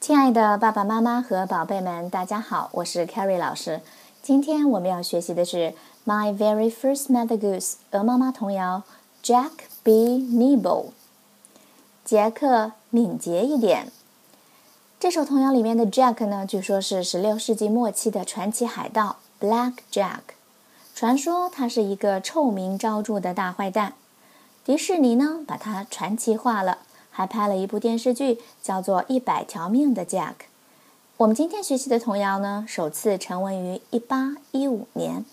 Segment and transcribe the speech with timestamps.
[0.00, 3.82] 亲爱的爸爸妈妈和宝贝们，大家好，我是 Carrie 老师。
[4.22, 5.56] 今天我们要学习的是
[6.06, 8.84] 《My Very First Mother Goose》鹅妈妈童谣
[9.22, 9.50] ，Jack
[9.82, 10.92] Be Nimble。
[12.02, 13.92] 杰克敏捷一点。
[14.98, 20.20] 这首童谣里面的 Jack 呢，据说是16世纪末期的传奇海盗 Black Jack。
[20.94, 23.92] 传说他是一个臭名昭著的大坏蛋。
[24.64, 26.78] 迪士尼呢，把他传奇化了。
[27.10, 30.28] 还拍了一部电视剧，叫做《一百条命的 Jack》。
[31.18, 35.24] 我们今天学习的童谣呢，首次成文于一八一五年。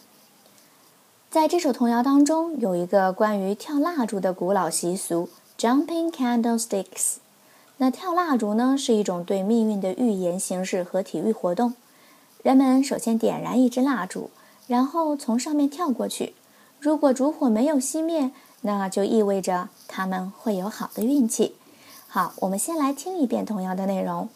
[1.29, 7.17] 在这首童谣当中，有一个关于跳蜡烛的古老习俗 ——Jumping Candlesticks。
[7.77, 11.75] 那跳蜡烛呢，是一种对命运的预言形式和体育活动。
[12.41, 14.29] 人们首先点燃一支蜡烛，
[14.67, 16.33] 然后从上面跳过去。
[16.79, 21.55] 如果烛火没有熄灭，那就意味着他们会有好的运气。
[22.17, 24.27] 好，我们先来听一遍童谣的内容。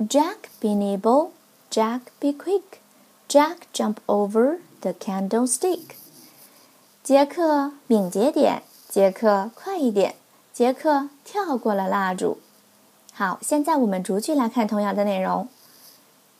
[0.00, 1.28] Jack be nimble,
[1.70, 2.80] Jack be quick,
[3.28, 5.90] Jack jump over the candlestick。
[7.04, 10.16] 杰克敏捷点，杰克快一点，
[10.52, 12.40] 杰克跳过了蜡烛。
[13.12, 15.46] 好，现在我们逐句来看童谣的内容。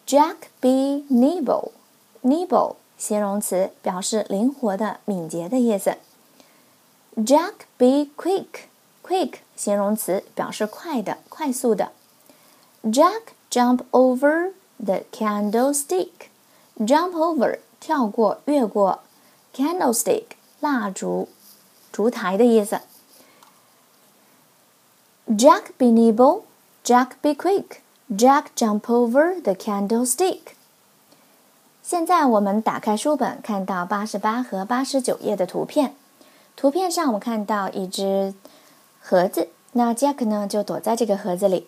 [0.08, 1.70] Jack be nimble,
[2.24, 5.98] nimble 形容词表示灵活的、敏捷的意思。
[7.14, 8.66] Jack be quick。
[9.08, 11.92] Quick 形容词表示快的、快速的。
[12.84, 16.10] Jack jump over the candlestick.
[16.76, 19.00] Jump over 跳过、越过。
[19.54, 20.24] Candlestick
[20.60, 21.30] 蜡烛、
[21.90, 22.82] 烛台的意思。
[25.26, 26.42] Jack be nimble,
[26.84, 27.78] Jack be quick.
[28.10, 30.40] Jack jump over the candlestick.
[31.82, 35.94] 现在我们打开书本，看到八十八和八十九页的图片。
[36.54, 38.34] 图片上我们看到一只。
[39.10, 41.66] 盒子，那 Jack 呢就躲在这个盒子里。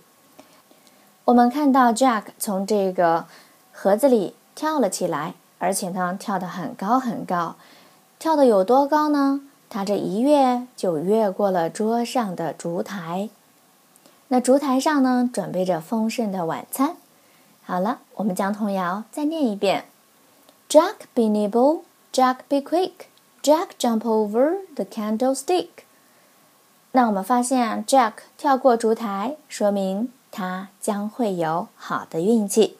[1.24, 3.24] 我们看到 Jack 从这个
[3.72, 7.56] 盒子里跳了起来，而且呢跳得很高很高，
[8.18, 9.40] 跳得有多高呢？
[9.70, 13.30] 他这一跃就越过了桌上的烛台。
[14.28, 16.96] 那烛台上呢准备着丰盛的晚餐。
[17.62, 19.86] 好了，我们将童谣再念一遍
[20.68, 23.06] ：Jack be nimble, Jack be quick,
[23.42, 25.68] Jack jump over the candlestick.
[26.92, 32.78] 那我们发现，Jack 跳过烛台，说明他将会有好的运气。